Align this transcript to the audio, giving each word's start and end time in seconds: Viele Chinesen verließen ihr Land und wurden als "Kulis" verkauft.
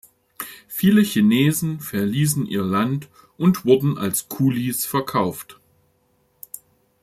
Viele 0.67 1.03
Chinesen 1.03 1.79
verließen 1.79 2.47
ihr 2.47 2.63
Land 2.63 3.07
und 3.37 3.65
wurden 3.65 3.99
als 3.99 4.29
"Kulis" 4.29 4.83
verkauft. 4.83 5.59